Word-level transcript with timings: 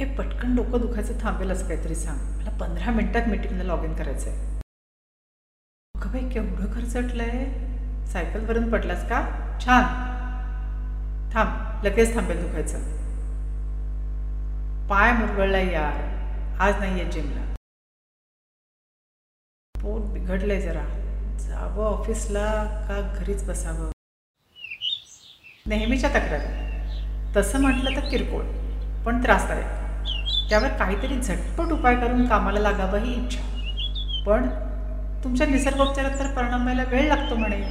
ए 0.00 0.04
पटकन 0.04 0.54
डोकं 0.56 0.80
दुखायचं 0.80 1.18
थांबेल 1.22 1.50
असं 1.50 1.66
काहीतरी 1.68 1.94
सांग. 1.94 2.18
मला 2.38 2.50
पंधरा 2.50 2.90
मिनिटात 2.90 3.28
मीटिंगला 3.28 3.64
लॉग 3.64 3.84
इन 3.84 3.94
करायचं 3.94 4.30
आहे 4.30 4.60
अगं 5.94 6.10
बाई 6.12 6.28
केवढं 6.30 6.72
खर्चटलंय. 6.74 7.44
सायकलवरून 8.06 8.70
पडलास 8.70 9.08
का? 9.08 9.20
छान. 9.64 9.84
थांब 11.34 11.84
लगेच 11.86 12.14
थांबेल 12.14 12.40
दुखायचं. 12.42 12.78
पाय 14.88 15.12
मुरगळलाय 15.12 15.72
यार. 15.72 16.02
आज 16.60 16.80
नाही 16.80 17.00
आहे 17.00 17.10
जिमला 17.12 17.54
पोट 19.74 20.02
बिघडलंय 20.02 20.60
जरा. 20.60 20.84
जावं 21.38 21.84
ऑफिसला 21.84 22.64
का 22.88 23.00
घरीच 23.16 23.48
बसावं? 23.48 23.90
नेहमीच्या 25.66 26.10
तक्रारी. 26.10 26.52
तसं 27.36 27.60
म्हटलं 27.60 27.96
तर 27.96 28.08
किरकोळ 28.10 28.44
पण 29.04 29.22
त्रासदायक. 29.22 29.83
त्यावर 30.50 30.68
काहीतरी 30.68 31.20
झटपट 31.20 31.72
उपाय 31.72 31.96
करून 31.96 32.26
कामाला 32.26 32.60
लागावं 32.60 32.98
ही 32.98 33.14
इच्छा. 33.14 33.42
पण 34.26 34.48
तुमच्या 35.24 35.46
निसर्गोपचारात 35.46 36.10
तर 36.10 36.26
परिणाम 36.26 36.62
व्हायला 36.62 36.82
वेळ 36.88 37.08
लागतो 37.08 37.34
म्हणे. 37.34 37.62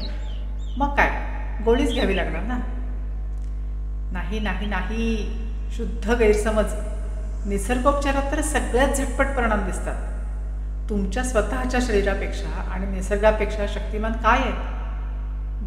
मग 0.78 0.96
काय? 0.96 1.10
गोळीच 1.66 1.94
घ्यावी 1.94 2.16
लागणार 2.16 2.42
ना? 2.42 2.58
नाही 4.12 4.40
नाही 4.40 4.68
नाही. 4.68 5.40
शुद्ध 5.78 6.12
गैरसमज. 6.12 6.66
निसर्गोपचारात 7.46 8.32
तर 8.32 8.42
सगळ्यात 8.42 8.90
झटपट 8.90 9.36
परिणाम 9.38 9.66
दिसतात. 9.66 10.10
तुमच्या 10.90 11.24
स्वतःच्या 11.24 11.80
शरीरापेक्षा 11.84 12.62
आणि 12.72 12.86
निसर्गापेक्षा 12.86 13.66
शक्तिमान 13.68 14.12
काय 14.12 14.40
आहे 14.40 14.52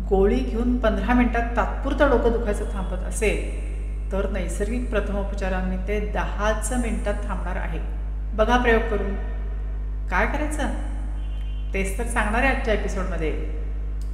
गोळी 0.09 0.37
घेऊन 0.37 0.77
पंधरा 0.79 1.15
मिनिटात 1.15 1.57
तात्पुरतं 1.57 2.11
डोकं 2.11 2.33
दुखायचं 2.33 2.65
थांबत 2.75 3.09
असेल 3.09 3.66
तर 4.13 4.29
नैसर्गिक 4.31 4.91
प्रथमोपचारांनी 4.91 5.77
ते 5.77 6.01
दहाच 6.01 6.73
मिनिटात 6.73 7.15
थांबणार 7.15 7.57
आहे. 7.57 7.79
बघा 8.37 8.57
प्रयोग 8.57 8.83
करून. 8.83 9.15
काय 10.09 10.27
करायचं? 10.27 10.69
तेच 11.75 11.99
तर 11.99 12.07
सांगणार 12.07 12.43
आहे 12.43 12.57
आजच्या 12.57 12.75
एपिसोडमध्ये. 12.75 13.33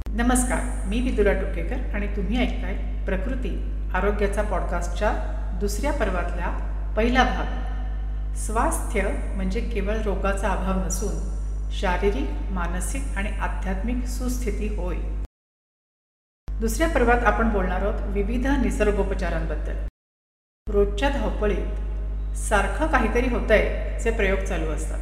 नमस्कार 0.09 0.87
मी 0.87 0.99
विदुरा 0.99 1.33
टोकेकर 1.33 1.95
आणि 1.95 2.07
तुम्ही 2.07 2.41
ऐकताय 2.41 2.75
प्रकृती 3.05 3.71
आरोग्याचा 3.93 4.41
पॉडकास्टच्या 4.41 5.11
दुसऱ्या 5.59 5.93
पर्वातल्या 5.93 6.49
पहिला 6.97 7.23
भाग. 7.23 8.35
स्वास्थ्य 8.35 9.01
म्हणजे 9.35 9.61
केवळ 9.61 9.97
रोगाचा 10.05 10.49
अभाव 10.49 10.85
नसून 10.85 11.15
शारीरिक 11.71 12.51
मानसिक 12.51 13.17
आणि 13.17 13.29
आध्यात्मिक 13.29 14.05
सुस्थिती 14.05 14.75
होय. 14.75 14.95
दुसऱ्या 16.63 16.87
पर्वात 16.89 17.23
आपण 17.27 17.49
बोलणार 17.49 17.81
आहोत 17.81 18.01
विविध 18.13 18.45
निसर्गोपचारांबद्दल. 18.61 19.79
रोजच्या 20.67 21.09
धावपळीत 21.09 22.35
सारखं 22.37 22.87
काहीतरी 22.87 23.29
होतंय 23.29 23.97
चे 24.03 24.11
प्रयोग 24.11 24.39
चालू 24.39 24.69
असतात. 24.71 24.99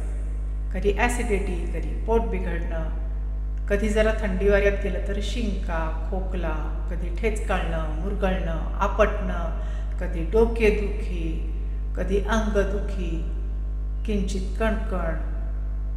कधी 0.72 0.92
ॲसिडिटी 0.98 1.54
कधी 1.72 1.94
पोट 2.06 2.22
बिघडणं 2.30 3.66
कधी 3.68 3.88
जरा 3.88 4.12
थंडी 4.20 4.48
वाऱ्यात 4.48 4.82
गेलं 4.84 5.06
तर 5.08 5.20
शिंका 5.22 5.78
खोकला 6.10 6.54
कधी 6.90 7.14
ठेचकाळणं 7.16 7.94
मुरगळणं 8.00 8.74
आपटणं 8.78 9.98
कधी 10.00 10.24
डोकेदुखी 10.32 11.30
कधी 11.96 12.22
अंगदुखी 12.28 13.10
किंचित 14.06 14.58
कणकण 14.60 15.22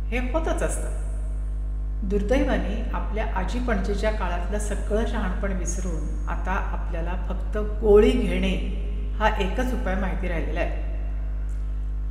हे 0.10 0.20
होतच 0.32 0.64
असतं. 0.64 1.05
दुर्दैवाने 2.10 2.90
आपल्या 2.94 3.26
आजी 3.36 3.60
पणजेच्या 3.60 4.12
काळातलं 4.12 4.60
सगळं 4.60 5.06
शहाणपण 5.06 5.52
विसरून 5.52 6.28
आता 6.30 6.52
आपल्याला 6.52 7.26
फक्त 7.30 7.58
गोळी 7.58 8.12
घेणे 8.12 8.52
हा 9.20 9.30
एकच 9.40 9.74
उपाय 9.74 9.96
माहिती 9.96 10.28
राहिलेला 10.28 10.60
आहे. 10.60 10.84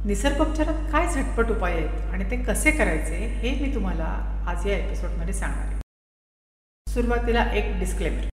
निसर्गोपचारात 0.05 0.75
काय 0.93 1.07
झटपट 1.07 1.51
उपाय 1.51 1.73
आहेत 1.73 2.13
आणि 2.13 2.31
ते 2.31 2.37
कसे 2.37 2.71
करायचे 2.71 3.17
हे 3.17 3.67
मी 3.67 3.75
तुम्हाला 3.75 4.05
आज 4.47 4.67
या 4.67 4.77
एपिसोडमध्ये 4.77 5.35
सांगणार 5.35 5.67
आहे. 5.67 5.81
सुरुवातीला 6.93 7.45
एक 7.53 7.79
डिस्क्लेमर 7.79 8.29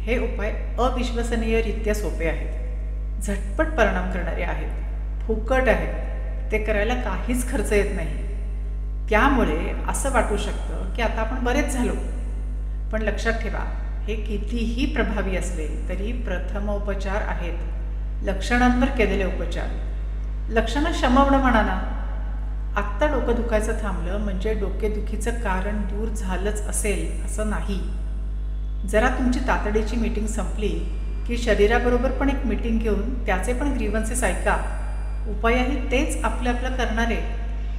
हे 0.00 0.18
उपाय 0.18 0.74
अविश्वसनीयरित्या 0.78 1.94
सोपे 1.94 2.28
आहेत. 2.28 3.22
झटपट 3.22 3.66
परिणाम 3.66 4.10
करणारे 4.10 4.42
आहेत. 4.42 4.70
फुकट 5.26 5.68
आहेत. 5.68 6.52
ते 6.52 6.64
करायला 6.64 6.94
काहीच 6.94 7.50
खर्च 7.52 7.72
येत 7.72 7.96
नाही. 7.96 8.25
त्यामुळे 9.10 9.72
असं 9.88 10.12
वाटू 10.12 10.36
शकतं 10.36 10.94
की 10.94 11.02
आता 11.02 11.20
आपण 11.20 11.44
बरेच 11.44 11.72
झालो. 11.72 11.92
पण 12.92 13.02
लक्षात 13.02 13.32
ठेवा 13.32 13.82
हे 14.08 14.14
कितीही 14.14 14.94
प्रभावी 14.94 15.36
असले 15.36 15.86
तरी 15.88 16.12
प्रथमोपचार 16.12 17.22
आहेत. 17.28 17.58
लक्षणांवर 18.22 18.86
केलेले 18.86 19.24
उपचार. 19.24 19.68
लक्षणं 20.48 20.90
शमवणं 20.94 21.38
म्हणा 21.38 21.62
ना. 21.62 21.92
आत्ता 22.76 23.06
डोकं 23.06 23.34
दुखायचं 23.34 23.72
थांबलं 23.72 24.18
म्हणजे 24.18 24.54
डोकेदुखीचं 24.54 25.30
कारण 25.30 25.82
दूर 25.82 26.08
झालंच 26.08 26.66
असेल 26.66 27.24
असं 27.24 27.50
नाही. 27.50 27.80
जरा 28.88 29.08
तुमची 29.08 29.38
तातडीची 29.38 29.96
मीटिंग 29.96 30.26
संपली 30.26 30.88
की 31.26 31.38
शरीराबरोबर 31.38 32.10
पण 32.10 32.28
एक 32.28 32.46
मीटिंग 32.46 32.78
घेऊन 32.78 33.26
त्याचे 33.26 33.52
पण 33.52 33.72
ग्रीवन्सेस 33.72 34.24
ऐका. 34.24 34.56
उपायही 35.28 35.90
तेच 35.90 36.24
आपलं 36.24 36.50
आपलं 36.50 36.76
करणारे. 36.76 37.35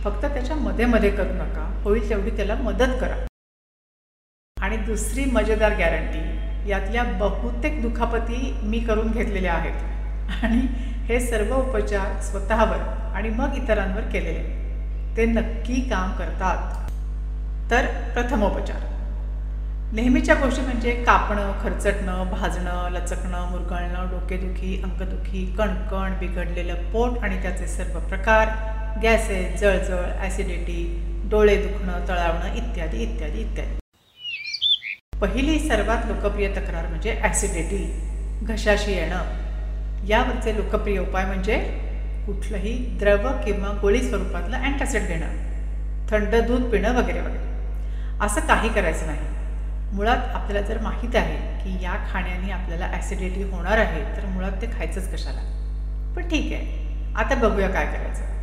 फक्त 0.07 0.25
त्याच्या 0.25 0.55
मध्ये 0.55 0.85
मध्ये 0.85 1.09
करू 1.09 1.33
नका. 1.33 1.81
होईल 1.83 2.09
तेवढी 2.09 2.29
त्याला 2.29 2.55
मदत 2.55 2.93
करा. 3.01 3.15
आणि 4.57 4.77
दुसरी 4.77 5.25
मजेदार 5.25 5.71
गॅरंटी 5.71 6.69
यातल्या 6.69 7.03
बहुतेक 7.03 7.81
दुखापती 7.81 8.59
मी 8.63 8.79
करून 8.79 9.11
घेतलेल्या 9.11 9.53
आहेत. 9.53 10.43
आणि 10.43 10.57
हे 11.05 11.19
सर्व 11.19 11.55
उपचार 11.55 12.21
स्वतःवर 12.21 12.77
आणि 13.15 13.29
मग 13.29 13.55
इतरांवर 13.55 14.01
केलेले. 14.01 14.43
ते 15.17 15.25
नक्की 15.25 15.89
काम 15.89 16.11
करतात. 16.11 16.89
तर 17.71 17.85
प्रथमोपचार 18.13 18.81
नेहमीच्या 19.93 20.35
गोष्टी 20.35 20.61
म्हणजे 20.61 20.91
कापणं 21.03 21.51
खरचटणं 21.63 22.29
भाजणं 22.31 22.89
लचकणं 22.89 23.49
मुरगळणं 23.51 24.09
डोकेदुखी 24.11 24.81
अंगदुखी 24.83 25.45
कणकण 25.57 26.17
बिघडलेलं 26.19 26.91
पोट 26.91 27.17
आणि 27.17 27.41
त्याचे 27.41 27.67
सर्व 27.67 27.99
प्रकार. 27.99 28.76
गॅसेस 29.03 29.59
जळजळ 29.59 30.03
ॲसिडिटी 30.19 30.83
डोळे 31.29 31.55
दुखणं 31.57 32.07
तळावणं 32.07 32.53
इत्यादी 32.55 33.01
इत्यादी 33.03 33.39
इत्यादी. 33.41 33.75
पहिली 35.21 35.57
सर्वात 35.59 36.05
लोकप्रिय 36.05 36.47
तक्रार 36.55 36.87
म्हणजे 36.87 37.15
ॲसिडिटी 37.23 37.83
घशाशी 38.43 38.91
येणं. 38.91 39.23
यावरचे 40.07 40.55
लोकप्रिय 40.55 40.99
उपाय 40.99 41.25
म्हणजे 41.25 41.57
कुठलंही 42.25 42.75
द्रव 42.99 43.27
किंवा 43.45 43.71
गोळी 43.81 44.01
स्वरूपातलं 44.01 44.57
अँटासिड 44.57 45.07
घेणं 45.07 45.35
थंड 46.11 46.35
दूध 46.47 46.69
पिणं 46.71 46.95
वगैरे 46.95 47.19
वगैरे. 47.19 47.45
असं 48.21 48.47
काही 48.47 48.69
करायचं 48.69 49.05
नाही. 49.05 49.35
मुळात 49.95 50.35
आपल्याला 50.35 50.67
जर 50.67 50.81
माहीत 50.81 51.15
आहे 51.15 51.37
की 51.61 51.83
या 51.83 51.95
खाण्याने 52.11 52.51
आपल्याला 52.51 52.87
ॲसिडिटी 52.93 53.43
होणार 53.43 53.77
आहे 53.77 54.03
तर 54.17 54.25
मुळात 54.25 54.61
ते 54.61 54.67
खायचंच 54.67 55.11
कशाला. 55.13 55.41
पण 56.15 56.27
ठीक 56.27 56.51
आहे. 56.53 56.85
आता 57.15 57.35
बघूया 57.35 57.69
काय 57.69 57.85
करायचं. 57.85 58.35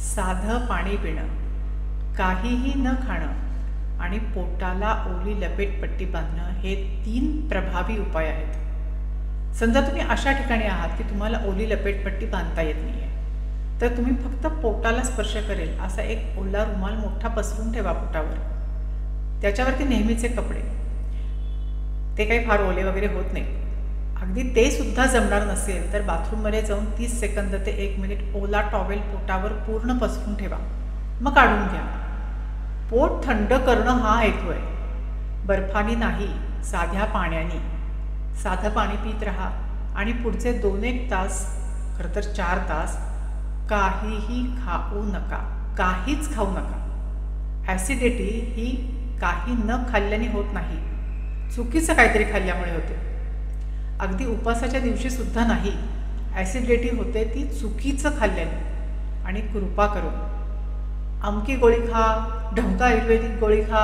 साधं 0.00 0.66
पाणी 0.66 0.96
पिणं 0.96 1.26
काहीही 2.14 2.72
न 2.76 2.92
खाणं 3.06 4.00
आणि 4.02 4.18
पोटाला 4.18 4.92
ओली 5.08 5.34
लपेटपट्टी 5.40 6.04
बांधणं 6.04 6.50
हे 6.60 6.74
तीन 7.04 7.48
प्रभावी 7.48 7.98
उपाय 7.98 8.26
आहेत. 8.26 9.54
समजा 9.54 9.80
तुम्ही 9.80 10.02
अशा 10.02 10.32
ठिकाणी 10.32 10.64
आहात 10.64 10.96
की 10.98 11.04
तुम्हाला 11.04 11.38
ओली 11.46 11.68
लपेटपट्टी 11.70 12.26
बांधता 12.26 12.62
येत 12.62 12.74
नाही 12.74 13.02
आहे 13.02 13.08
तर 13.80 13.96
तुम्ही 13.96 14.12
फक्त 14.16 14.46
पोटाला 14.62 15.02
स्पर्श 15.02 15.36
करेल 15.48 15.78
असा 15.80 16.02
एक 16.02 16.38
ओला 16.38 16.64
रुमाल 16.64 16.94
मोठा 16.94 17.28
पसरून 17.28 17.72
ठेवा 17.72 17.92
पोटावर. 17.92 18.34
त्याच्यावरती 19.42 19.84
नेहमीचे 19.84 20.28
कपडे. 20.28 20.60
ते 22.18 22.24
काही 22.24 22.44
फार 22.46 22.62
ओले 22.62 22.82
वगैरे 22.82 23.06
होत 23.06 23.32
नाही. 23.32 23.44
अगदी 24.22 24.42
ते 24.42 24.70
सुद्धा 24.70 25.06
जमणार 25.06 25.44
नसेल 25.44 25.92
तर 25.92 26.02
बाथरूममध्ये 26.02 26.62
जाऊन 26.62 26.84
तीस 26.98 27.20
सेकंद 27.20 27.54
ते 27.66 27.70
एक 27.70 27.98
मिनिट 27.98 28.34
ओला 28.36 28.60
टॉवेल 28.60 28.98
पोटावर 28.98 29.52
पूर्ण 29.52 29.96
पसरून 29.98 30.34
ठेवा. 30.34 30.56
मग 31.20 31.34
काढून 31.34 31.66
घ्या. 31.68 31.82
पोट 32.90 33.24
थंड 33.26 33.52
करणं 33.54 33.90
हा 33.90 34.20
हेतू 34.20 34.50
आहे. 34.50 34.60
बर्फानी 35.46 35.94
नाही 35.94 36.28
साध्या 36.64 37.04
पाण्याने. 37.04 37.60
साधं 38.42 38.68
पाणी 38.68 38.96
पित 38.96 39.22
राहा 39.22 39.50
आणि 39.96 40.12
पुढचे 40.12 40.52
दोन 40.52 40.84
एक 40.84 41.10
तास 41.10 41.44
खरं 41.98 42.14
तर 42.14 42.20
चार 42.20 42.58
तास 42.58 42.96
काहीही 43.70 44.46
खाऊ 44.56 45.02
नका. 45.02 45.42
काहीच 45.78 46.34
खाऊ 46.34 46.50
नका. 46.50 46.78
ॲसिडिटी 47.68 48.30
ही 48.54 48.70
काही 49.20 49.52
न 49.52 49.82
खाल्ल्याने 49.92 50.28
होत 50.28 50.52
नाही. 50.52 50.78
चुकीचं 51.56 51.94
काहीतरी 51.94 52.24
खाल्ल्यामुळे 52.24 52.70
होते. 52.70 53.09
अगदी 54.00 54.26
उपासाच्या 54.26 54.80
दिवशीसुद्धा 54.80 55.46
नाही. 55.46 55.72
ॲसिडिटी 56.34 56.90
होते 56.96 57.24
ती 57.24 57.44
चुकीचं 57.60 58.10
खाल्ल्याने 58.18 59.24
आणि 59.24 59.40
कृपा 59.40 59.86
करून. 59.86 60.14
अमकी 61.22 61.56
गोळी 61.56 61.80
खा 61.80 62.04
ढमका 62.56 62.86
आयुर्वेदिक 62.86 63.38
गोळी 63.40 63.62
खा 63.62 63.82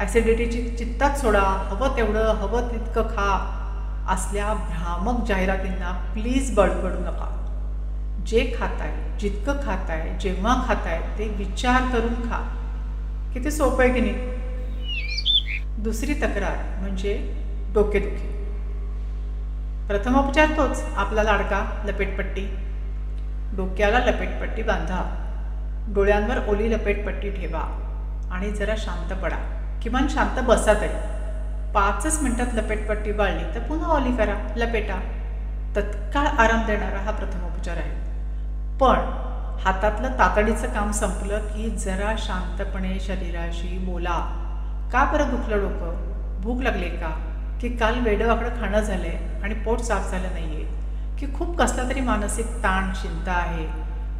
ॲसिडिटीची 0.00 0.68
चित्तात 0.68 1.18
सोडा 1.18 1.40
हवं 1.40 1.96
तेवढं 1.96 2.32
हवं 2.32 2.68
तितकं 2.68 3.02
खा 3.02 3.28
असल्या 4.08 4.54
भ्रामक 4.54 5.26
जाहिरातींना 5.28 5.92
प्लीज 6.14 6.54
बळबडू 6.54 6.98
नका. 6.98 7.28
जे 8.26 8.52
खाताय 8.58 9.18
जितकं 9.20 9.60
खाताय 9.66 10.18
जेव्हा 10.20 10.54
खाताय 10.66 11.00
ते 11.18 11.28
विचार 11.28 11.80
करून 11.92 12.14
खा. 12.14 12.42
किती 13.34 13.50
सोपं 13.50 13.84
आहे 13.84 13.92
की 13.92 14.00
नाही? 14.00 14.14
दुसरी 15.82 16.14
तक्रार 16.14 16.80
म्हणजे 16.80 17.14
डोकेदुखी. 17.74 18.41
प्रथमोपचार 19.88 20.46
तोच. 20.56 20.84
आपला 20.96 21.22
लाडका 21.22 21.82
लपेटपट्टी. 21.84 22.56
डोक्याला 23.56 23.98
लपेटपट्टी 23.98 24.62
बांधा. 24.62 25.18
डोळ्यांवर 25.94 26.48
ओली 26.48 26.72
लपेटपट्टी 26.72 27.30
ठेवा. 27.30 27.78
आणि 28.32 28.50
जरा 28.50 28.74
शांत 28.78 29.20
पडा. 29.22 29.36
किमान 29.82 30.08
शांत 30.08 30.42
बसा 30.42 30.74
तरी. 30.74 31.12
पाचच 31.72 32.22
मिनटात 32.22 32.46
लपेटपट्टी 32.54 33.12
बाळली 33.12 33.54
तर 33.54 33.60
पुन्हा 33.60 33.92
ओली 33.92 34.16
करा 34.16 34.52
लपेटा. 34.56 35.00
तत्काळ 35.76 36.26
आराम 36.26 36.66
देणारा 36.66 36.98
हा 36.98 37.10
प्रथमोपचार 37.10 37.76
आहे. 37.76 37.90
पण 38.78 39.22
हातातलं 39.60 40.08
तातडीचं 40.08 40.66
काम 40.66 40.90
संपलं 40.90 41.38
की 41.38 41.70
जरा 41.70 42.14
शांतपणे 42.18 43.00
शरीराशी 43.00 43.78
बोला. 43.78 44.38
का 44.92 45.04
बरं 45.04 45.30
दुखलं 45.30 45.58
डोकं? 45.58 46.12
भूक 46.40 46.62
लागली 46.62 46.88
का? 46.88 47.38
की 47.60 47.68
काल 47.76 48.00
वेडवाकडं 48.00 48.48
खाणं 48.48 48.80
झालंय? 48.80 49.31
आणि 49.42 49.54
पोट 49.54 49.80
साफ 49.80 50.10
झालं 50.10 50.32
नाही 50.32 50.44
आहे 50.44 50.82
की 51.18 51.26
खूप 51.34 51.58
कसला 51.58 51.88
तरी 51.88 52.00
मानसिक 52.00 52.46
ताण 52.46 52.92
चिंता 52.92 53.32
आहे. 53.32 53.66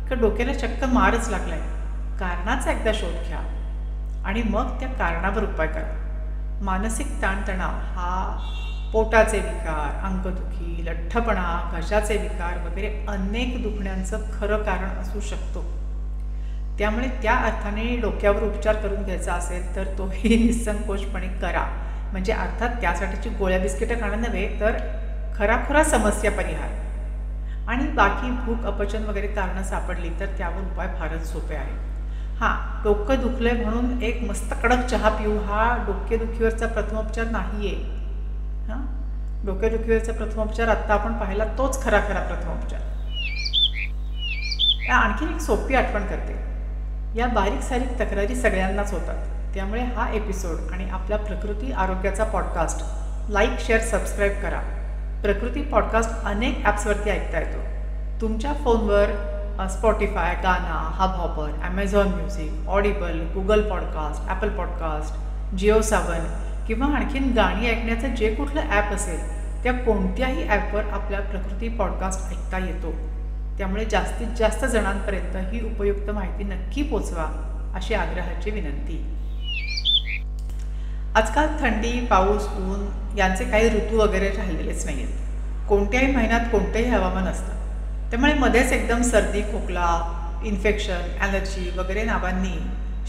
का 0.09 0.15
डोक्याला 0.15 0.55
चक्क 0.55 0.85
मारच 0.85 1.29
लागलाय. 1.29 1.59
कारणाचा 2.21 2.73
एकदा 2.73 2.93
शोध 2.95 3.29
घ्या. 3.29 3.41
आणि 4.25 4.43
मग 4.43 4.81
त्या 4.81 4.89
कारणावर 4.89 5.43
उपाय 5.43 5.67
करा. 5.67 5.99
मानसिक 6.63 7.07
ताणतणाव 7.23 7.71
हा 7.71 8.49
पोटाचे 8.93 9.39
विकार 9.39 10.05
अंगदुखी 10.05 10.85
लठ्ठपणा 10.87 11.71
घशाचे 11.73 12.17
विकार 12.17 12.69
वगैरे 12.69 13.07
अनेक 13.09 13.63
दुखण्यांचं 13.63 14.19
खरं 14.41 14.63
कारण 14.63 14.89
असू 14.89 15.21
शकतो. 15.21 15.65
त्यामुळे 16.79 17.09
त्या 17.09 17.35
अर्थाने 17.35 17.97
डोक्यावर 17.97 18.43
उपचार 18.43 18.77
करून 18.77 19.03
घ्यायचा 19.03 19.33
असेल 19.33 19.77
तर 19.77 19.85
तोही 19.99 20.45
निसंकोचपणे 20.47 21.29
करा. 21.29 21.65
म्हणजे 22.13 22.33
अर्थात 22.33 22.69
त्यासाठीची 22.69 23.29
गोळ्या 23.29 23.59
बिस्किटं 23.59 23.95
खाणं 23.95 24.21
नव्हे 24.21 24.61
तर 24.61 25.02
खराखुरा 25.39 25.83
समस्या 25.85 26.31
परिहार. 26.31 26.81
आणि 27.69 27.87
बाकी 27.89 28.31
भूक 28.45 28.65
अपचन 28.67 29.05
वगैरे 29.05 29.27
कारणं 29.27 29.63
सापडली 29.63 30.09
तर 30.21 30.27
त्यावर 30.39 30.63
उपाय 30.63 30.89
फारच 31.01 31.27
सोपे 31.27 31.55
आहे 31.55 31.91
हां 32.39 32.83
डोकं 32.85 33.21
दुखलंय 33.21 33.53
म्हणून 33.53 34.03
एक 34.03 34.23
मस्त 34.23 34.55
कडक 34.63 34.87
चहा 34.87 35.09
पिऊ. 35.09 35.39
हा 35.39 35.77
डोकेदुखीवरचा 35.87 36.67
प्रथमोपचार 36.67 37.27
नाही 37.31 37.67
आहे 37.67 37.77
हां 38.69 38.81
डोकेदुखीवरचा 39.47 40.13
प्रथमोपचार 40.13 40.69
आत्ता 40.69 40.95
आपण 40.95 41.13
पाहिला 41.13 41.45
तोच 41.59 41.83
खरा 41.85 42.01
खरा 42.01 42.21
प्रथमोपचार 42.21 42.81
आणखीन 44.93 45.29
एक 45.29 45.41
सोपी 45.41 45.75
आठवण 45.75 46.07
करते. 46.07 46.35
या 47.19 47.27
बारीक 47.27 47.61
सारीक 47.61 47.99
तक्रारी 48.01 48.35
सगळ्यांनाच 48.35 48.93
होतात. 48.93 49.55
त्यामुळे 49.55 49.83
हा 49.83 50.11
एपिसोड 50.11 50.73
आणि 50.73 50.89
आपल्या 50.91 51.19
प्रकृती 51.19 51.73
आरोग्याचा 51.73 52.25
पॉडकास्ट 52.25 52.85
लाईक 53.31 53.59
शेअर 53.61 53.81
सबस्क्राईब 53.81 54.33
करा. 54.43 54.61
प्रकृती 55.23 55.61
पॉडकास्ट 55.63 56.25
अनेक 56.27 56.65
ॲप्सवरती 56.65 57.11
ऐकता 57.11 57.39
येतो. 57.39 57.59
तुमच्या 58.21 58.53
फोनवर 58.55 59.11
Spotify 59.71 60.35
Gaana 60.43 60.79
Hubhopper 61.17 61.51
Amazon 61.63 62.09
music 62.09 62.69
Audible 62.69 63.21
Google 63.35 63.63
podcast 63.71 64.29
Apple 64.29 64.49
podcast 64.49 65.57
Jio 65.57 65.81
Saavn 65.81 66.27
किंवा 66.67 66.87
आणखीन 66.97 67.33
गाणी 67.33 67.69
ऐकण्याचं 67.69 68.15
जे 68.15 68.35
कुठलं 68.35 68.69
ॲप 68.71 68.93
असेल 68.93 69.21
त्या 69.63 69.73
कोणत्याही 69.73 70.49
ॲपवर 70.49 70.89
आपल्या 70.93 71.21
प्रकृती 71.21 71.69
पॉडकास्ट 71.69 72.33
ऐकता 72.33 72.59
येतो. 72.59 72.93
त्यामुळे 73.59 73.85
जास्तीत 73.85 74.37
जास्त 74.39 74.65
जणांपर्यंत 74.65 75.37
ही 75.53 75.61
उपयुक्त 75.67 76.11
माहिती 76.11 76.45
नक्की 76.45 76.83
पोचवा 76.83 77.27
अशी 77.75 77.95
आग्रहाची 77.95 78.51
विनंती. 78.51 78.97
आजकाल 81.17 81.47
थंडी 81.61 81.91
पाऊस 82.11 82.47
ऊन 82.49 82.87
यांचे 83.19 83.45
काही 83.45 83.69
ऋतू 83.71 83.97
वगैरे 83.99 84.29
राहिलेलेच 84.29 84.85
नाही 84.85 85.03
आहेत 85.03 85.67
कोणत्याही 85.69 86.07
महिन्यात 86.13 86.47
कोणतेही 86.53 86.89
हवामान 86.91 87.27
असतं. 87.29 87.59
त्यामुळे 88.11 88.33
मध्येच 88.35 88.73
एकदम 88.73 89.03
सर्दी 89.03 89.43
खोकला 89.43 89.89
इन्फेक्शन 90.45 91.19
ॲलर्जी 91.21 91.71
वगैरे 91.77 92.03
नावांनी 92.03 92.57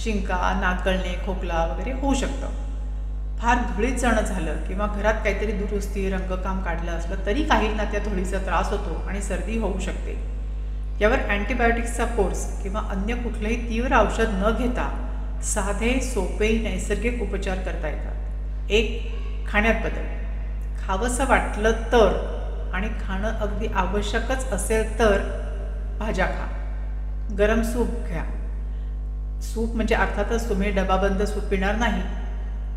शिंका 0.03 0.51
नाक 0.61 0.83
गळणे 0.85 1.13
खोकला 1.25 1.63
वगैरे 1.65 1.91
होऊ 2.01 2.13
शकतं. 2.13 2.61
फार 3.39 3.57
धुळीत 3.75 3.95
जाणं 3.99 4.21
झालं 4.21 4.61
किंवा 4.67 4.87
घरात 4.87 5.23
काहीतरी 5.23 5.51
दुरुस्ती 5.51 6.09
रंगकाम 6.09 6.61
काढलं 6.63 6.91
असलं 6.91 7.25
तरी 7.25 7.43
काहींना 7.43 7.83
त्या 7.83 7.99
धुळीचा 8.03 8.37
त्रास 8.45 8.69
होतो 8.69 9.01
आणि 9.07 9.21
सर्दी 9.21 9.57
होऊ 9.59 9.79
शकते. 9.79 10.17
यावर 11.01 11.19
अँटीबायोटिक्सचा 11.29 12.05
कोर्स 12.15 12.45
किंवा 12.63 12.81
अन्य 12.91 13.15
कुठलंही 13.15 13.55
तीव्र 13.69 13.97
औषध 13.97 14.35
न 14.43 14.51
घेता 14.57 14.89
साधे 15.43 15.99
सोपे 16.01 16.59
नैसर्गिक 16.59 17.21
उपचार 17.21 17.57
करता 17.57 17.87
येतात. 17.87 18.71
एक 18.71 19.15
खाण्यात 19.47 19.75
बदल. 19.75 20.23
खावंसं 20.85 21.25
वाटलं 21.27 21.71
तर 21.71 22.33
आणि 22.73 22.87
खाणं 22.87 23.29
अगदी 23.29 23.67
आवश्यकच 23.67 24.51
असेल 24.51 24.99
तर 24.99 25.17
भाज्या 25.99 26.25
खा. 26.25 26.47
गरम 27.37 27.61
सूप 27.61 27.87
घ्या. 27.87 28.23
सूप 29.41 29.75
म्हणजे 29.75 29.95
अर्थातच 29.95 30.49
तुम्ही 30.49 30.71
डबाबंद 30.71 31.21
सूप 31.21 31.43
पिणार 31.43 31.75
नाही 31.75 32.01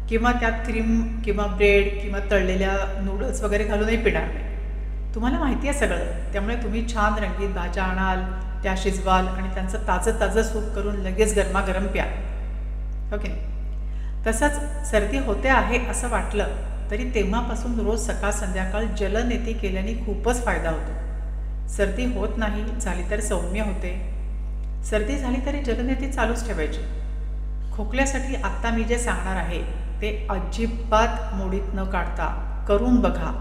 किंवा 0.08 0.32
त्यात 0.32 0.52
क्रीम 0.52 1.22
किंवा 1.24 1.46
ब्रेड 1.46 2.02
किंवा 2.02 2.19
तळलेल्या 2.30 3.00
नूडल्स 3.00 3.42
वगैरे 3.42 3.64
घालूनही 3.64 3.96
पिणार 3.96 4.22
नाही. 4.22 5.14
तुम्हाला 5.14 5.38
माहिती 5.38 5.69
आहे 5.69 5.78
सगळं. 5.78 6.32
त्यामुळे 6.32 6.56
तुम्ही 6.56 6.88
छान 6.88 7.24
रंगीत 7.24 7.48
भाज्या 7.48 7.84
आणाल 7.84 8.20
त्या 8.62 8.74
शिजवाल 8.76 9.26
आणि 9.28 9.48
त्यांचं 9.54 9.78
ताजं 9.78 10.20
ताजं 10.20 10.42
सूप 10.42 10.74
करून 10.74 10.96
लगेच 10.96 11.38
गरमागरम 11.38 11.86
प्या. 11.86 12.04
ओके 13.14 13.29
तसंच 14.26 14.87
सर्दी 14.91 15.19
होते 15.19 15.49
आहे 15.49 15.79
असं 15.87 16.08
वाटलं 16.08 16.49
तरी 16.91 17.05
तेव्हापासून 17.14 17.79
रोज 17.81 18.00
सकाळ 18.00 18.31
संध्याकाळ 18.31 18.85
जलनेती 18.99 19.53
केल्याने 19.53 19.94
खूपच 19.94 20.44
फायदा 20.44 20.70
होतो. 20.70 21.69
सर्दी 21.69 22.05
होत 22.05 22.37
नाही 22.37 22.64
झाली 22.81 23.03
तर 23.11 23.20
सौम्य 23.20 23.61
होते. 23.61 23.93
सर्दी 24.91 25.19
झाली 25.19 25.47
तरी 25.47 25.62
जलनेती 25.62 26.12
चालूच 26.12 26.47
ठेवायची. 26.47 26.81
खोकल्यासाठी 27.73 28.35
आत्ता 28.35 28.70
मी 28.70 28.85
जे 28.85 28.99
सांगणार 28.99 29.37
आहे 29.37 29.62
ते 30.03 30.26
अजिबात 30.31 31.35
मोडीत 31.35 31.75
न 31.75 31.85
काढता 31.85 32.29
करून 32.69 33.00
बघा. 33.00 33.32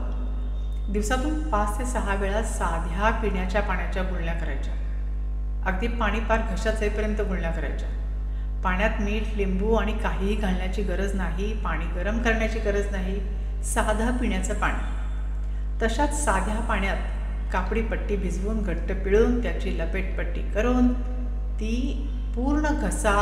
दिवसातून 0.93 1.49
पाच 1.49 1.79
ते 1.79 1.85
सहा 1.85 2.15
वेळा 2.15 2.43
साध्या 2.43 3.09
पिण्याच्या 3.11 3.61
पाण्याच्या 3.61 4.03
गुळण्या 4.03 4.33
करायच्या. 4.33 4.73
अगदी 5.65 5.87
पाणी 5.87 6.19
पार 6.19 6.41
घशात 6.51 6.73
जाईपर्यंत 6.73 7.21
गुळण्या 7.21 7.51
करायच्या. 7.51 8.04
पाण्यात 8.65 9.01
मीठ 9.01 9.35
लिंबू 9.37 9.73
आणि 9.75 9.91
काहीही 9.93 10.35
घालण्याची 10.35 10.83
गरज 10.83 11.13
नाही 11.15 11.51
पाणी 11.63 11.85
गरम 11.95 12.17
करण्याची 12.19 12.59
गरज 12.59 12.85
नाही 12.91 13.19
साधं 13.63 14.15
पिण्याचं 14.17 14.53
पाणी. 14.59 15.81
तशाच 15.81 16.13
साध्या 16.23 16.55
पाण्यात 16.69 17.51
कापडी 17.53 17.81
पट्टी 17.81 18.15
भिजवून 18.15 18.61
घट्ट 18.63 18.91
पिळून 19.03 19.41
त्याची 19.43 19.77
लपेटपट्टी 19.79 20.41
करून 20.53 20.91
ती 21.59 21.75
पूर्ण 22.35 22.69
घसा 22.79 23.13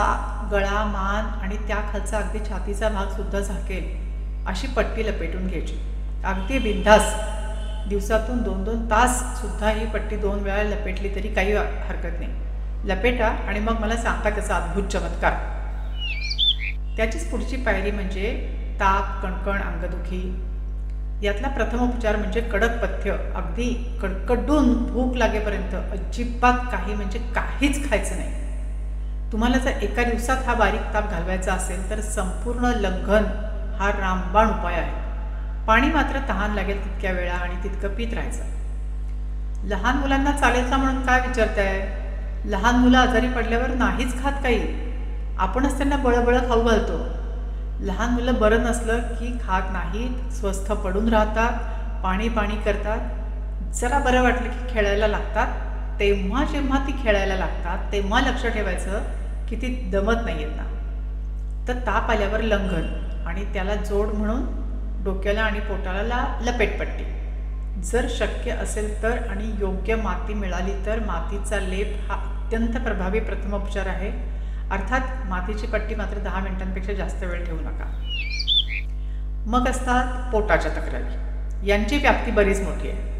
गळा 0.52 0.84
मान 0.86 1.26
आणि 1.42 1.58
त्या 1.68 1.82
खालचा 1.92 2.18
अगदी 2.18 2.40
छातीचा 2.50 2.90
भागसुद्धा 2.90 3.40
झाकेल 3.40 4.48
अशी 4.48 4.68
पट्टी 4.68 5.08
लपेटून 5.08 5.48
घ्यायची. 5.48 5.78
अगदी 6.26 6.60
बिंधास 6.60 7.14
दिवसातून 7.90 8.42
दोन 8.44 8.64
दोन 8.64 8.90
ताससुद्धा 8.92 9.70
ही 9.70 9.86
पट्टी 9.86 10.16
दोन 10.18 10.40
वेळा 10.40 10.64
लपेटली 10.64 11.16
तरी 11.16 11.34
काही 11.34 11.54
हरकत 11.54 12.20
नाही. 12.20 12.32
लपेटा 12.84 13.28
आणि 13.28 13.60
मग 13.60 13.80
मला 13.80 13.98
सांगा 13.98 14.30
त्याचा 14.30 14.56
अद्भुत 14.56 14.84
चमत्कार. 14.84 15.34
त्याचीच 16.98 17.32
पुढची 17.32 17.58
पायरी 17.58 17.92
म्हणजे 17.92 18.50
ताप 18.80 19.24
कणकण 19.24 19.62
अंगदुखी. 19.62 20.40
यातला 21.22 21.48
प्रथम 21.48 21.80
उपचार 21.80 22.16
म्हणजे 22.16 22.42
कडक 22.42 22.70
पथ्य. 22.70 23.12
अगदी 23.36 23.98
कडकडून 24.02 24.92
भूक 24.92 25.16
लागेपर्यंत 25.16 25.76
अजिबात 25.76 26.54
काही 26.72 26.94
म्हणजे 26.94 27.20
काहीच 27.20 27.90
खायचं 27.90 28.16
नाही. 28.16 28.32
तुम्हाला 29.32 29.58
जर 29.58 29.70
एका 29.70 30.04
दिवसात 30.04 30.38
हा 30.38 30.54
बारीक 30.54 30.94
ताप 30.94 31.10
घालवायचा 31.12 31.54
असेल 31.54 31.90
तर 31.90 32.00
संपूर्ण 32.00 32.66
लंघन 32.66 33.24
हा 33.80 33.92
रामबाण 33.92 34.48
उपाय 34.50 34.76
आहे. 34.76 34.92
पाणी 35.68 35.88
मात्र 35.88 36.20
तहान 36.30 36.52
लागेल 36.52 36.86
तितक्या 36.86 37.12
वेळा 37.12 37.34
आणि 37.34 37.64
तितकं 37.64 37.88
पित 37.88 38.14
राहायचं. 38.14 38.44
लहान 39.64 39.98
मुलांना 39.98 40.32
चालेल 40.32 40.70
का 40.70 40.78
म्हणून 40.78 41.06
काय 41.06 41.28
विचारताय? 41.28 42.03
लहान 42.46 42.76
मुलं 42.76 42.98
आजारी 42.98 43.28
पडल्यावर 43.28 43.68
नाहीच 43.68 44.24
खात 44.24 44.32
काही. 44.44 44.60
आपणच 45.40 45.78
त्यांना 45.78 45.96
बळबळ 45.96 46.38
खाऊ 46.38 46.64
घालतो. 46.64 46.98
लहान 47.80 48.10
मुलं 48.10 48.34
बरं 48.40 48.64
नसलं 48.64 49.00
की 49.00 49.38
खात 49.44 49.62
नाहीत 49.72 50.34
स्वस्थ 50.34 50.72
पडून 50.72 51.08
राहतात 51.10 52.04
पाणी 52.04 52.30
पाणी 52.30 52.56
करतात. 52.56 53.00
जरा 53.74 54.00
बरं 54.00 54.22
वाटलं 54.22 54.50
की 54.50 54.74
खेळायला 54.74 55.08
लागतात. 55.08 55.48
तेव्हा 56.00 56.44
जेव्हा 56.44 56.78
ती 56.88 56.92
खेळायला 57.04 57.36
लागतात 57.36 57.92
तेव्हा 57.92 58.22
लक्ष 58.22 58.46
ठेवायचं 58.46 59.04
की 59.50 59.56
ती 59.56 59.68
दमत 59.92 60.26
नाही 60.26 60.44
आहेत 60.44 60.56
ना. 60.58 60.64
तर 61.68 61.74
ताप 61.74 62.12
आल्यावर 62.12 62.42
लंघन 62.42 62.88
आणि 63.28 63.44
त्याला 63.54 63.76
जोड 63.76 64.14
म्हणून 64.14 64.46
डोक्याला 65.04 65.42
आणि 65.42 65.60
पोटाला 65.60 66.26
लपेटपट्टी 66.42 67.04
जर 67.82 68.08
शक्य 68.10 68.52
असेल 68.52 69.04
तर 69.04 69.18
आणि 69.30 69.52
योग्य 69.60 69.96
माती 69.96 70.34
मिळाली 70.34 70.74
तर 70.86 71.00
मातीचा 71.00 71.60
लेप 71.60 72.12
हा 72.12 72.33
अत्यंत 72.44 72.78
प्रभावी 72.78 73.20
प्रथमोपचार 73.20 73.88
आहे. 73.88 74.10
अर्थात 74.72 75.02
मातीची 75.26 75.68
पट्टी 75.68 75.96
मात्र 75.96 76.18
दहा 76.18 76.40
मिनिटांपेक्षा 76.40 76.94
जास्त 76.94 77.24
वेळ 77.24 77.46
ठेवू 77.46 77.60
नका. 77.60 77.86
मग 79.46 79.68
असतात 79.68 80.32
पोटाच्या 80.32 80.72
तक्रारी. 80.72 81.70
यांची 81.70 81.98
व्याप्ती 81.98 82.32
बरीच 82.32 82.62
मोठी 82.62 82.90
आहे. 82.90 83.12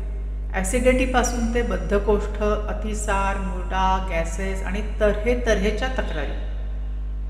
ॲसिडिटीपासून 0.54 1.54
ते 1.54 1.62
बद्धकोष्ठ 1.62 2.44
अतिसार 2.44 3.38
मुरडा 3.38 4.08
गॅसेस 4.10 4.64
आणि 4.64 4.82
तऱ्हे 5.00 5.40
तऱ्हेच्या 5.46 5.88
तक्रारी. 5.88 6.36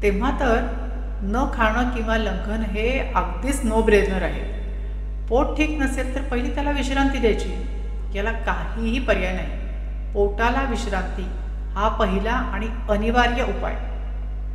तेव्हा 0.01 0.31
तर 0.39 0.61
न 1.21 1.45
खाणं 1.53 1.89
किंवा 1.89 2.17
लंघन 2.17 2.61
हे 2.61 3.11
अगदीच 3.15 3.61
नो 3.63 3.81
ब्रेनर 3.81 4.21
आहे. 4.21 4.43
पोट 5.27 5.57
ठीक 5.57 5.81
नसेल 5.81 6.15
तर 6.15 6.21
पहिली 6.21 6.53
त्याला 6.53 6.71
विश्रांती 6.71 7.17
द्यायची. 7.17 7.67
याला 8.15 8.31
काहीही 8.31 8.99
पर्याय 8.99 9.33
नाही. 9.33 9.63
पोटाला 10.13 10.69
विश्रांती 10.69 11.25
हा 11.75 11.87
पहिला 11.89 12.31
आणि 12.31 12.67
अनिवार्य 12.89 13.43
उपाय. 13.43 13.75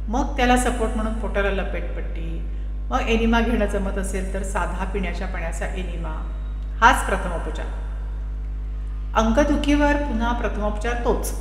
मग 0.09 0.37
त्याला 0.37 0.57
सपोर्ट 0.57 0.97
म्हणून 0.97 1.13
पोटाला 1.13 1.51
लपेटपट्टी 1.51 2.55
मग 2.91 3.01
एनिमा 3.01 3.41
घेणं 3.41 3.67
जमत 3.67 3.99
असेल 3.99 4.35
तर 4.35 4.43
साधा 4.43 4.85
पिण्याच्या 4.85 5.27
पाण्याचा 5.27 5.67
एनिमा 5.67 6.13
हाच 6.81 7.07
प्रथमोपचार. 7.07 7.67
अंगदुखीवर 9.15 9.97
पुन्हा 9.97 10.33
प्रथमोपचार 10.33 10.95
तोच. 11.05 11.33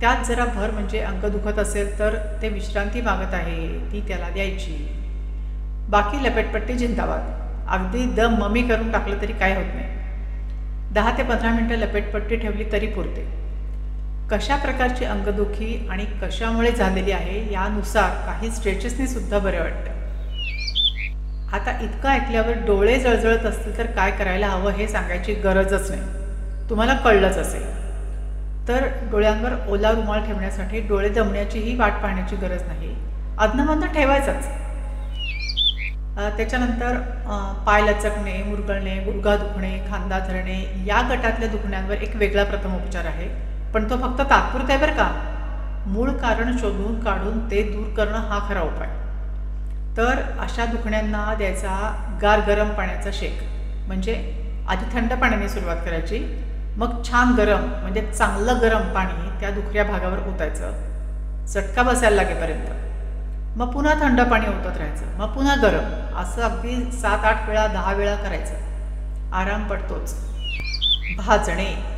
त्यात 0.00 0.24
जरा 0.24 0.44
भर 0.44 0.70
म्हणजे 0.70 1.00
अंग 1.00 1.24
दुखत 1.24 1.58
असेल 1.58 1.98
तर 1.98 2.16
ते 2.42 2.48
विश्रांती 2.48 3.00
मागत 3.00 3.34
आहे 3.34 3.92
ती 3.92 4.00
त्याला 4.08 4.28
द्यायची. 4.30 4.94
बाकी 5.88 6.24
लपेटपट्टी 6.24 6.74
जिंदाबाद. 6.74 7.20
अगदी 7.68 8.04
दम 8.04 8.34
ममी 8.34 8.62
करून 8.62 8.92
टाकलं 8.92 9.20
तरी 9.20 9.32
काय 9.32 9.54
होत 9.54 9.74
नाही. 9.74 9.86
दहा 10.92 11.18
ते 11.18 11.22
पंधरा 11.22 11.50
मिनटं 11.50 11.74
लपेटपट्टी 11.74 12.36
ठेवली 12.36 12.64
तरी 12.72 12.86
पुरते. 12.86 13.37
कशा 14.30 14.56
प्रकारची 14.56 15.04
अंगदुखी 15.04 15.86
आणि 15.90 16.04
कशामुळे 16.22 16.70
झालेली 16.70 17.12
आहे 17.12 17.52
यानुसार 17.52 18.10
काही 18.26 18.50
स्ट्रेचेसनी 18.50 19.06
सुद्धा 19.08 19.38
बरे 19.38 19.58
वाटतं. 19.58 19.96
आता 21.56 21.78
इतकं 21.82 22.08
ऐकल्यावर 22.08 22.58
डोळे 22.66 22.98
जळजळत 23.00 23.46
असतील 23.46 23.76
तर 23.78 23.86
काय 23.96 24.10
करायला 24.10 24.46
हवं 24.46 24.72
हे 24.72 24.88
सांगायची 24.88 25.34
गरजच 25.34 25.90
नाही. 25.90 26.68
तुम्हाला 26.70 26.94
कळलंच 27.04 27.36
असेल. 27.38 27.66
तर 28.68 28.86
डोळ्यांवर 29.10 29.52
ओला 29.68 29.90
रुमाल 29.90 30.24
ठेवण्यासाठी 30.26 30.80
डोळे 30.88 31.08
दमण्याचीही 31.08 31.74
वाट 31.76 32.02
पाहण्याची 32.02 32.36
गरज 32.36 32.62
नाही. 32.62 32.94
अधनमधनं 33.38 33.92
ठेवायचाच. 33.94 34.48
त्याच्यानंतर 36.36 36.98
पाय 37.66 37.82
लचकणे 37.82 38.42
मुरगळणे 38.42 38.98
गुडघा 39.04 39.36
दुखणे 39.36 39.76
खांदा 39.90 40.18
धरणे 40.18 40.62
या 40.86 41.00
गटातल्या 41.10 41.48
दुखण्यांवर 41.48 42.02
एक 42.02 42.16
वेगळा 42.16 42.44
प्रथम 42.44 42.76
उपचार 42.76 43.04
आहे. 43.04 43.28
पण 43.74 43.90
तो 43.90 43.96
फक्त 43.96 44.20
तात्पुरता 44.30 44.72
आहे 44.72 44.82
बरं 44.82 44.92
का. 44.92 45.10
मूळ 45.86 46.10
कारण 46.10 46.56
शोधून 46.58 47.00
काढून 47.00 47.50
ते 47.50 47.62
दूर 47.62 47.94
करणं 47.96 48.18
हा 48.18 48.48
खरा 48.48 48.60
उपाय. 48.60 48.88
तर 49.96 50.20
अशा 50.40 50.64
दुखण्यांना 50.64 51.34
द्यायचा 51.34 51.94
गार 52.22 52.40
गरम 52.46 52.68
पाण्याचा 52.68 53.10
शेक. 53.12 53.40
म्हणजे 53.86 54.14
आधी 54.68 54.84
थंड 54.94 55.12
पाण्याने 55.12 55.48
सुरुवात 55.48 55.76
करायची 55.84 56.44
मग 56.76 57.02
छान 57.04 57.34
गरम 57.34 57.60
म्हणजे 57.60 58.12
चांगलं 58.18 58.60
गरम 58.60 58.94
पाणी 58.94 59.40
त्या 59.40 59.50
दुखऱ्या 59.50 59.84
भागावर 59.84 60.18
ओतायचं. 60.18 60.72
चटका 61.46 61.82
बसायला 61.82 62.22
लागेपर्यंत. 62.22 62.66
मग 63.58 63.72
पुन्हा 63.72 63.94
थंड 63.94 64.20
पाणी 64.20 64.46
ओतत 64.46 64.76
राहायचं. 64.76 65.04
मग 65.18 65.26
पुन्हा 65.26 65.54
गरम. 65.54 66.16
असं 66.16 66.42
अगदी 66.42 66.92
सात 66.92 67.24
आठ 67.24 67.48
वेळा 67.48 67.66
दहा 67.66 67.92
वेळा 67.92 68.14
करायचं. 68.14 68.54
आराम 69.32 69.68
पडतोच. 69.68 70.14
भाजणे. 71.16 71.97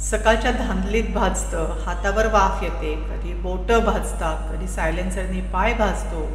सकाळच्या 0.00 0.50
धांदलीत 0.50 1.04
भाजतं 1.14 1.82
हातावर 1.86 2.26
वाफ 2.26 2.62
येते 2.62 2.94
कधी 2.94 3.34
बोटं 3.34 3.84
भाजतात 3.84 4.52
कधी 4.52 4.68
सायलेन्सरनी 4.68 5.40
पाय 5.40 5.74
भाजतो. 5.74 6.28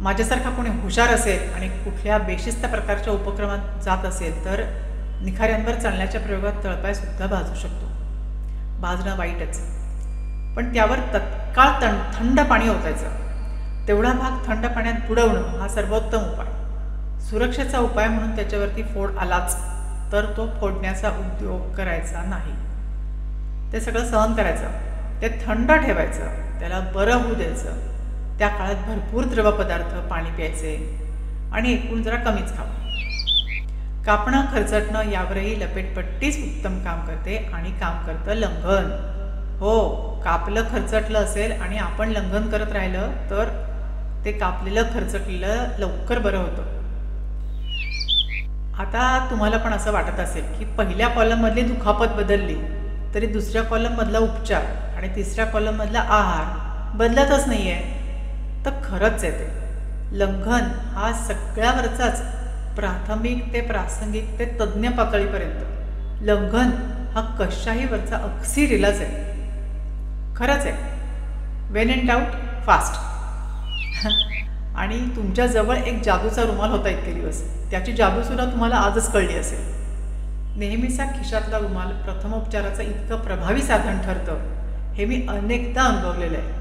माझ्यासारखा 0.00 0.50
कोणी 0.50 0.70
हुशार 0.70 1.08
असेल 1.08 1.54
आणि 1.54 1.68
कुठल्या 1.68 2.18
बेशिस्त 2.18 2.66
प्रकारच्या 2.66 3.12
उपक्रमात 3.12 3.82
जात 3.82 4.04
असेल 4.04 4.44
तर 4.44 4.62
निखाऱ्यांवर 5.22 5.74
चालण्याच्या 5.74 6.20
प्रयोगात 6.20 6.52
तळपायसुद्धा 6.64 7.26
भाजू 7.26 7.54
शकतो. 7.54 7.86
भाजणं 8.80 9.16
वाईटच. 9.16 9.58
पण 10.56 10.72
त्यावर 10.74 10.98
तत्काळ 11.14 11.82
तण 11.82 11.98
थंड 12.14 12.40
पाणी 12.40 12.68
ओतायचं. 12.68 13.08
तेवढा 13.88 14.12
भाग 14.12 14.46
थंड 14.46 14.66
पाण्यात 14.66 15.08
बुडवणं 15.08 15.58
हा 15.60 15.68
सर्वोत्तम 15.68 16.18
उपाय. 16.18 16.46
सुरक्षेचा 17.20 17.78
उपाय 17.78 18.08
म्हणून 18.08 18.36
त्याच्यावरती 18.36 18.82
फोड 18.82 19.16
आलाच. 19.18 19.77
तर 20.12 20.24
तो 20.24 20.48
फोडण्याचा 20.60 21.08
उद्योग 21.08 21.74
करायचा 21.74 22.22
नाही. 22.22 22.52
ते 23.72 23.80
सगळं 23.80 24.04
सहन 24.04 24.34
करायचं. 24.34 24.68
ते 25.22 25.28
थंड 25.28 25.72
ठेवायचं. 25.72 26.58
त्याला 26.60 26.80
बरं 26.80 27.14
होऊ 27.14 27.34
द्यायचं. 27.34 27.98
त्या 28.38 28.48
काळात 28.48 28.74
भरपूर 28.74 29.24
द्रवपदार्थ 29.24 30.10
पाणी 30.10 30.30
प्यायचे 30.30 31.00
आणि 31.52 31.72
एकूण 31.72 32.02
जरा 32.02 32.16
कमीच 32.16 32.56
खावं. 32.56 32.78
कापणं 34.04 34.42
खरचटणं 34.52 35.10
यावरही 35.10 35.60
लपेटपट्टीच 35.60 36.38
उत्तम 36.38 36.78
काम 36.78 37.06
करते 37.06 37.36
आणि 37.36 37.70
काम 37.70 38.06
करतं 38.06 38.32
लंघन. 38.32 39.14
हो 39.60 39.88
कापलं 40.24 40.62
खरचटलं 40.62 41.18
असेल 41.18 41.52
आणि 41.52 41.78
आपण 41.78 42.08
लंघन 42.08 42.50
करत 42.50 42.72
राहिलं 42.72 43.10
तर 43.30 43.74
ते 44.24 44.32
कापलेलं 44.32 44.82
खरचटलेलं 44.82 45.68
लवकर 45.78 46.18
बरं 46.18 46.38
होतं. 46.38 46.77
आता 48.78 49.26
तुम्हाला 49.30 49.56
पण 49.56 49.72
असं 49.72 49.92
वाटत 49.92 50.20
असेल 50.20 50.44
की 50.58 50.64
पहिल्या 50.64 51.08
कॉलममधली 51.08 51.62
दुखापत 51.62 52.08
बदलली 52.16 52.56
तरी 53.14 53.26
दुसऱ्या 53.26 53.62
कॉलममधला 53.62 54.18
उपचार 54.18 54.64
आणि 54.96 55.08
तिसऱ्या 55.16 55.44
कॉलममधला 55.44 56.00
आहार 56.00 56.96
बदलतच 56.96 57.46
नाही 57.48 57.70
आहे 57.70 58.64
तर 58.64 58.70
खरंच 58.84 59.24
आहे 59.24 59.32
ते. 59.32 59.46
लंघन 60.12 60.68
हा 60.94 61.12
सगळ्यावरचाच 61.12 62.22
प्राथमिक 62.76 63.52
ते 63.52 63.60
प्रासंगिक 63.60 64.38
ते 64.38 64.44
तज्ज्ञ 64.60 64.88
पातळीपर्यंत. 64.88 65.64
लंघन 66.22 66.70
हा 67.14 67.20
कशाही 67.38 67.84
वरचा 67.84 68.16
अक्सिर 68.16 68.86
आहे. 68.86 69.06
खरंच 70.36 70.66
आहे. 70.66 70.76
वेन 71.70 71.90
इन 71.90 72.06
डाऊट 72.06 72.64
फास्ट 72.66 72.94
आणि 74.78 74.98
तुमच्याजवळ 75.16 75.76
एक 75.76 76.02
जादूचा 76.02 76.42
रुमाल 76.42 76.70
होता 76.70 76.88
इतके 76.88 77.12
दिवस. 77.12 77.42
त्याची 77.70 77.92
जादूसुद्धा 77.92 78.44
तुम्हाला 78.44 78.76
आजच 78.76 79.12
कळली 79.12 79.38
असेल. 79.38 79.64
नेहमीचा 80.58 81.04
खिशातला 81.04 81.58
रुमाल 81.58 81.90
प्रथमोपचाराचं 82.02 82.82
इतकं 82.82 83.16
प्रभावी 83.16 83.62
साधन 83.62 83.98
ठरतं 83.98 84.94
हे 84.94 85.04
मी 85.04 85.26
अनेकदा 85.28 85.82
अनुभवलेलं 85.82 86.38
आहे. 86.38 86.56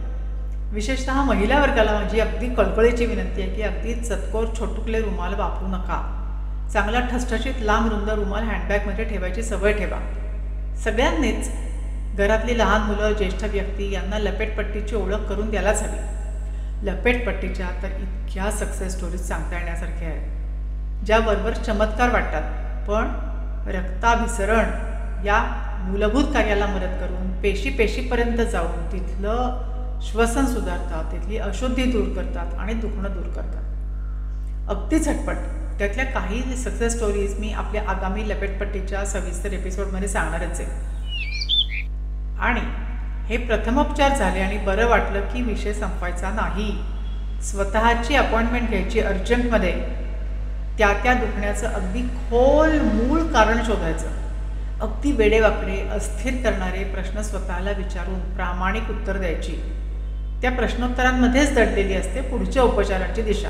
विशेषतः 0.73 1.21
महिला 1.23 1.59
वर्गाला 1.59 1.91
माझी 1.91 2.19
अगदी 2.19 2.47
कळकळीची 2.55 3.05
विनंती 3.05 3.41
आहे 3.41 3.55
की 3.55 3.61
अगदी 3.61 3.93
चतकोर 3.93 4.45
छोटुकले 4.59 5.01
रुमाल 5.01 5.33
वापरू 5.33 5.67
नका. 5.67 6.01
चांगला 6.73 6.99
ठसठशीत 6.99 7.61
लांब 7.61 7.89
रुंद 7.89 8.09
रुमाल 8.09 8.43
हँडबॅगमध्ये 8.43 9.05
ठेवायची 9.05 9.43
सवय 9.43 9.73
ठेवा. 9.73 9.99
सगळ्यांनीच 10.83 11.49
घरातली 12.17 12.57
लहान 12.57 12.81
मुलं 12.81 13.13
ज्येष्ठ 13.13 13.43
व्यक्ती 13.43 13.91
यांना 13.93 14.19
लपेटपट्टीची 14.19 14.95
ओळख 14.95 15.27
करून 15.29 15.49
द्यायलाच 15.49 15.83
हवी. 15.83 16.16
लपेटपट्टीच्या 16.83 17.67
तर 17.83 17.87
इतक्या 17.87 18.51
सक्सेस 18.51 18.95
स्टोरीज 18.95 19.21
सांगता 19.21 19.57
येण्यासारख्या 19.57 20.07
आहेत. 20.07 21.05
ज्याबरोबर 21.05 21.53
चमत्कार 21.53 22.09
वाटतात 22.09 22.41
पण 22.87 23.07
रक्ताभिसरण 23.69 25.25
या 25.25 25.39
मूलभूत 25.79 26.23
कार्याला 26.23 26.65
मदत 26.65 26.99
करून 26.99 27.41
पेशी 27.41 27.69
पेशीपर्यंत 27.69 28.37
जाऊन 28.37 28.85
तिथलं 28.91 29.99
श्वसन 30.01 30.45
सुधारतात 30.45 31.11
तिथली 31.11 31.37
अशुद्धी 31.37 31.83
दूर 31.83 32.07
करतात 32.15 32.53
आणि 32.59 32.73
दुखणं 32.73 33.13
दूर 33.13 33.27
करतात. 33.27 33.63
अगदी 34.69 34.99
झटपट. 34.99 35.35
त्यातल्या 35.79 36.05
काही 36.05 36.55
सक्सेस 36.57 36.95
स्टोरीज 36.95 37.39
मी 37.39 37.53
आपल्या 37.53 37.81
आगामी 37.87 38.29
लपेटपट्टीच्या 38.29 39.05
सविस्तर 39.05 39.53
एपिसोडमध्ये 39.53 40.07
सांगणारच 40.07 40.59
आहे. 40.59 40.69
आणि 42.39 42.61
हे 43.29 43.37
प्रथमोपचार 43.37 44.15
झाले 44.15 44.39
आणि 44.39 44.57
बरं 44.57 44.87
वाटलं 44.87 45.21
की 45.21 45.41
विषय 45.41 45.73
संपवायचा 45.73 46.29
नाही. 46.29 46.71
स्वतःची 47.43 48.15
अपॉइंटमेंट 48.15 48.69
घ्यायची 48.69 48.99
अर्जंटमध्ये. 48.99 49.71
त्या 50.77 50.93
त्या 51.03 51.13
दुखण्याचं 51.13 51.67
अगदी 51.67 52.01
खोल 52.01 52.79
मूळ 52.81 53.21
कारण 53.21 53.63
शोधायचं. 53.63 54.07
अगदी 54.81 55.11
वेडेवाकडे 55.11 55.87
अस्थिर 55.91 56.33
करणारे 56.43 56.83
प्रश्न 56.83 57.21
स्वतःला 57.21 57.71
विचारून 57.71 58.19
प्रामाणिक 58.35 58.89
उत्तर 58.89 59.17
द्यायची. 59.17 59.55
त्या 60.41 60.51
प्रश्नोत्तरांमध्येच 60.51 61.55
दडलेली 61.55 61.95
असते 61.95 62.21
पुढच्या 62.21 62.63
उपचारांची 62.63 63.21
दिशा. 63.21 63.49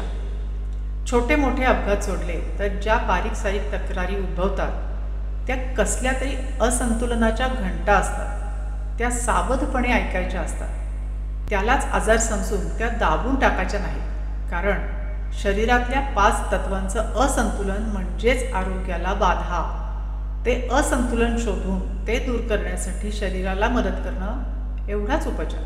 छोटे 1.12 1.36
मोठे 1.36 1.64
अपघात 1.64 2.04
सोडले 2.04 2.56
तर 2.60 2.68
ज्या 2.68 2.98
बारीक 2.98 3.34
सारीक 3.34 3.62
तक्रारी 3.74 4.16
उद्भवतात 4.16 4.72
त्या 5.48 5.56
कसल्या 5.56 6.12
तरी 6.12 6.36
असंतुलनाच्या 6.62 7.48
घंटा 7.48 7.94
असतात. 7.94 8.47
त्या 8.98 9.12
सावधपणे 9.12 9.94
ऐकायच्या 9.94 10.42
असतात. 10.42 10.70
त्यालाच 11.50 11.86
आजार 11.86 12.18
समजून 12.18 12.78
त्या 12.78 12.88
दाबून 12.88 13.40
टाकायच्या 13.40 13.80
नाहीत. 13.80 14.02
कारण 14.52 14.80
शरीरातल्या 15.34 16.02
पाच 16.02 16.52
तत्वांचं 16.52 17.00
असंतुलन 17.00 17.84
म्हणजेच 17.84 18.54
आरोग्याला 18.54 19.14
बाधा. 19.14 19.84
ते 20.46 20.68
असंतुलन 20.72 21.38
शोधून 21.38 22.08
ते 22.08 22.20
दूर 22.20 22.40
करण्यासाठी 22.40 23.12
शरीराला 23.12 23.70
मदत 23.70 23.98
करणं 24.04 24.58
एवढाच 24.90 25.28
उपचार. 25.28 25.62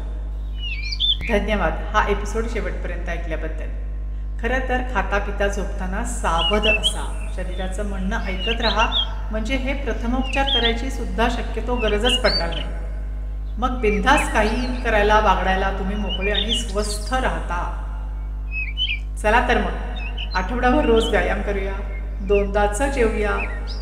धन्यवाद. 1.29 1.73
हा 1.93 2.07
एपिसोड 2.09 2.43
शेवटपर्यंत 2.53 3.09
ऐकल्याबद्दल. 3.09 3.65
खरं 4.41 4.69
तर 4.69 4.93
खाता 4.93 5.17
पिता 5.17 5.47
झोपताना 5.47 6.05
सावध 6.05 6.67
असा. 6.67 7.31
शरीराचं 7.35 7.85
म्हणणं 7.85 8.19
ऐकत 8.25 8.61
राहा. 8.61 8.87
म्हणजे 9.31 9.55
हे 9.55 9.73
प्रथमोपचार 9.73 10.45
करायची 10.45 10.91
सुद्धा 10.91 11.27
शक्यतो 11.29 11.75
गरजच 11.75 12.21
पडणार 12.21 12.49
नाही. 12.49 12.80
मग 13.61 13.69
बिनधास्त 13.69 14.33
काही 14.33 14.83
करायला 14.83 15.19
वागडायला 15.19 15.71
तुम्ही 15.79 15.95
मोकळे 15.95 16.31
आणि 16.31 16.53
स्वस्थ 16.53 17.13
राहता. 17.13 17.59
चला 19.21 19.47
तर 19.47 19.57
मग 19.57 19.71
आठवड्याभर 20.35 20.85
रोज 20.85 21.09
व्यायाम 21.09 21.41
करूया 21.41 21.71
दोनदाचं 22.21 22.91
जेवूया 22.91 23.31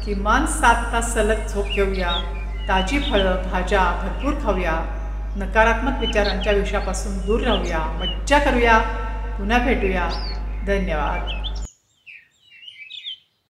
किमान 0.05 0.45
सात 0.45 0.93
तास 0.93 1.13
सलग 1.13 1.47
झोप 1.53 1.65
घेऊया 1.65 2.11
ताजी 2.67 2.99
फळं 2.99 3.41
भाज्या 3.51 3.79
भरपूर 3.79 4.33
खाऊया 4.43 4.73
नकारात्मक 5.35 5.99
विचारांच्या 5.99 6.53
विषयापासून 6.53 7.17
दूर 7.17 7.41
राहूया 7.41 7.79
मज्जा 7.79 8.39
करूया 8.39 8.77
पुन्हा 9.37 9.57
भेटूया. 9.57 10.09
धन्यवाद. 10.67 11.48